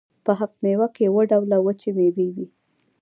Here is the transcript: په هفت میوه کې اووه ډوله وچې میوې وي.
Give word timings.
په 0.25 0.31
هفت 0.39 0.57
میوه 0.65 0.87
کې 0.95 1.03
اووه 1.07 1.23
ډوله 1.31 1.57
وچې 1.61 1.89
میوې 1.97 2.27
وي. 2.35 2.47